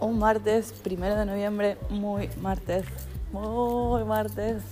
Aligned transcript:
un 0.00 0.18
martes, 0.18 0.72
primero 0.72 1.16
de 1.16 1.26
noviembre, 1.26 1.78
muy 1.90 2.28
martes, 2.40 2.84
muy 3.32 4.04
martes, 4.04 4.62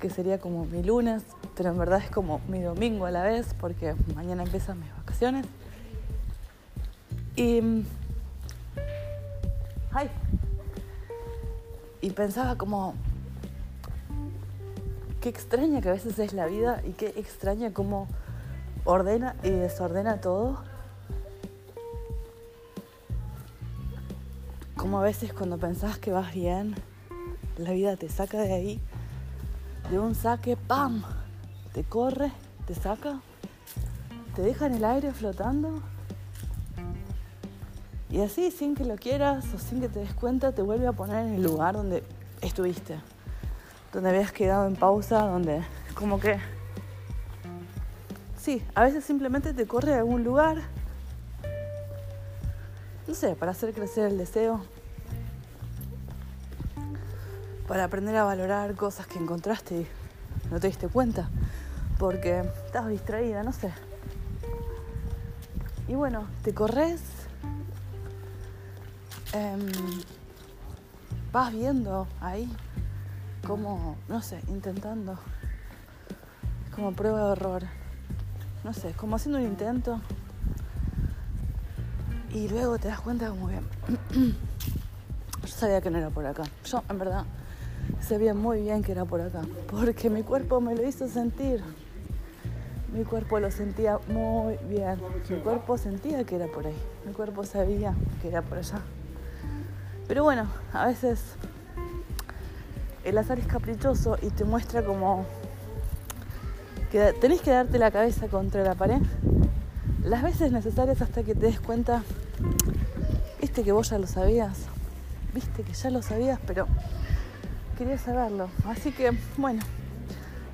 que 0.00 0.10
sería 0.10 0.38
como 0.38 0.64
mi 0.66 0.82
lunes, 0.82 1.22
pero 1.56 1.70
en 1.70 1.78
verdad 1.78 2.00
es 2.02 2.10
como 2.10 2.40
mi 2.48 2.60
domingo 2.60 3.06
a 3.06 3.10
la 3.10 3.22
vez, 3.22 3.54
porque 3.60 3.94
mañana 4.14 4.42
empiezan 4.42 4.80
mis 4.80 4.94
vacaciones. 4.96 5.46
Y. 7.36 7.84
¡Ay! 9.92 10.10
Y 12.00 12.10
pensaba 12.10 12.56
como. 12.56 12.94
Qué 15.20 15.28
extraña 15.30 15.80
que 15.80 15.88
a 15.88 15.92
veces 15.92 16.18
es 16.18 16.34
la 16.34 16.46
vida 16.46 16.82
y 16.86 16.92
qué 16.92 17.14
extraña 17.16 17.72
cómo 17.72 18.08
ordena 18.84 19.36
y 19.42 19.48
desordena 19.48 20.20
todo 20.20 20.62
Como 24.84 24.98
a 24.98 25.02
veces 25.02 25.32
cuando 25.32 25.56
pensás 25.56 25.98
que 25.98 26.12
vas 26.12 26.34
bien, 26.34 26.74
la 27.56 27.70
vida 27.70 27.96
te 27.96 28.10
saca 28.10 28.42
de 28.42 28.52
ahí, 28.52 28.80
de 29.90 29.98
un 29.98 30.14
saque, 30.14 30.58
¡pam! 30.58 31.02
Te 31.72 31.84
corre, 31.84 32.30
te 32.66 32.74
saca, 32.74 33.22
te 34.36 34.42
deja 34.42 34.66
en 34.66 34.74
el 34.74 34.84
aire 34.84 35.10
flotando. 35.12 35.80
Y 38.10 38.20
así, 38.20 38.50
sin 38.50 38.74
que 38.74 38.84
lo 38.84 38.96
quieras 38.96 39.46
o 39.54 39.58
sin 39.58 39.80
que 39.80 39.88
te 39.88 40.00
des 40.00 40.12
cuenta, 40.12 40.52
te 40.52 40.60
vuelve 40.60 40.86
a 40.86 40.92
poner 40.92 41.28
en 41.28 41.36
el 41.36 41.42
lugar 41.42 41.76
donde 41.76 42.04
estuviste, 42.42 42.98
donde 43.90 44.10
habías 44.10 44.32
quedado 44.32 44.66
en 44.66 44.76
pausa, 44.76 45.22
donde 45.22 45.62
como 45.94 46.20
que... 46.20 46.38
Sí, 48.36 48.62
a 48.74 48.82
veces 48.82 49.02
simplemente 49.02 49.54
te 49.54 49.66
corre 49.66 49.94
a 49.94 50.00
algún 50.00 50.24
lugar, 50.24 50.58
no 53.06 53.14
sé, 53.14 53.36
para 53.36 53.52
hacer 53.52 53.74
crecer 53.74 54.06
el 54.06 54.18
deseo, 54.18 54.60
para 57.68 57.84
aprender 57.84 58.16
a 58.16 58.24
valorar 58.24 58.74
cosas 58.74 59.06
que 59.06 59.18
encontraste 59.18 59.82
y 59.82 59.86
no 60.50 60.60
te 60.60 60.68
diste 60.68 60.88
cuenta, 60.88 61.28
porque 61.98 62.40
estabas 62.66 62.90
distraída, 62.90 63.42
no 63.42 63.52
sé. 63.52 63.72
Y 65.86 65.94
bueno, 65.94 66.26
te 66.42 66.54
corres, 66.54 67.00
em, 69.32 69.70
vas 71.30 71.52
viendo 71.52 72.06
ahí 72.20 72.50
como, 73.46 73.96
no 74.08 74.22
sé, 74.22 74.40
intentando, 74.48 75.18
como 76.74 76.92
prueba 76.92 77.26
de 77.26 77.32
error, 77.32 77.62
no 78.64 78.72
sé, 78.72 78.92
como 78.92 79.16
haciendo 79.16 79.38
un 79.38 79.44
intento 79.44 80.00
y 82.34 82.48
luego 82.48 82.78
te 82.78 82.88
das 82.88 83.00
cuenta 83.00 83.28
como 83.28 83.48
que 83.48 83.54
yo 85.42 85.48
sabía 85.48 85.80
que 85.80 85.88
no 85.88 85.98
era 85.98 86.10
por 86.10 86.26
acá. 86.26 86.42
Yo, 86.64 86.82
en 86.90 86.98
verdad, 86.98 87.24
sabía 88.00 88.34
muy 88.34 88.60
bien 88.62 88.82
que 88.82 88.92
era 88.92 89.04
por 89.04 89.20
acá, 89.20 89.42
porque 89.70 90.10
mi 90.10 90.22
cuerpo 90.24 90.60
me 90.60 90.74
lo 90.74 90.86
hizo 90.86 91.08
sentir. 91.08 91.62
Mi 92.92 93.04
cuerpo 93.04 93.38
lo 93.38 93.50
sentía 93.50 93.98
muy 94.08 94.56
bien. 94.68 95.00
Mi 95.28 95.38
cuerpo 95.38 95.78
sentía 95.78 96.24
que 96.24 96.36
era 96.36 96.46
por 96.46 96.66
ahí. 96.66 96.76
Mi 97.06 97.12
cuerpo 97.12 97.44
sabía 97.44 97.94
que 98.20 98.28
era 98.28 98.42
por 98.42 98.58
allá. 98.58 98.80
Pero 100.08 100.24
bueno, 100.24 100.48
a 100.72 100.86
veces 100.86 101.20
el 103.04 103.16
azar 103.16 103.38
es 103.38 103.46
caprichoso 103.46 104.18
y 104.22 104.30
te 104.30 104.44
muestra 104.44 104.84
como 104.84 105.24
que 106.90 107.12
tenés 107.20 107.40
que 107.42 107.50
darte 107.52 107.78
la 107.78 107.90
cabeza 107.90 108.28
contra 108.28 108.62
la 108.64 108.74
pared 108.74 109.00
las 110.04 110.22
veces 110.22 110.52
necesarias 110.52 111.00
hasta 111.00 111.22
que 111.22 111.34
te 111.34 111.46
des 111.46 111.60
cuenta, 111.60 112.02
viste 113.40 113.62
que 113.62 113.72
vos 113.72 113.90
ya 113.90 113.98
lo 113.98 114.06
sabías, 114.06 114.66
viste 115.32 115.62
que 115.62 115.72
ya 115.72 115.90
lo 115.90 116.02
sabías, 116.02 116.40
pero 116.46 116.66
quería 117.78 117.98
saberlo. 117.98 118.48
Así 118.66 118.90
que, 118.90 119.12
bueno, 119.36 119.62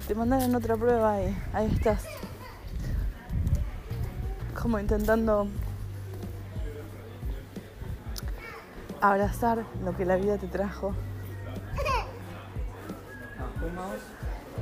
te 0.07 0.15
mandaron 0.15 0.55
otra 0.55 0.77
prueba 0.77 1.21
y 1.23 1.37
ahí 1.53 1.71
estás. 1.73 2.03
Como 4.61 4.79
intentando 4.79 5.49
abrazar 9.01 9.65
lo 9.85 9.97
que 9.97 10.05
la 10.05 10.17
vida 10.17 10.37
te 10.37 10.47
trajo. 10.47 10.95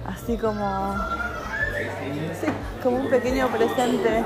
Así 0.06 0.36
como, 0.38 0.94
sí, 2.40 2.46
como 2.82 2.98
un 2.98 3.08
pequeño 3.08 3.48
presente. 3.48 4.24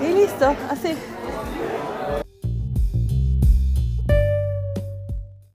Y 0.00 0.12
listo, 0.12 0.54
así. 0.68 0.96